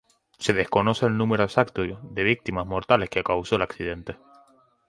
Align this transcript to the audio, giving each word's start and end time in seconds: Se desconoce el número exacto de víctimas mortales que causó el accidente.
Se 0.39 0.53
desconoce 0.53 1.05
el 1.05 1.15
número 1.15 1.43
exacto 1.43 1.83
de 1.83 2.23
víctimas 2.23 2.65
mortales 2.65 3.11
que 3.11 3.23
causó 3.23 3.57
el 3.57 3.61
accidente. 3.61 4.17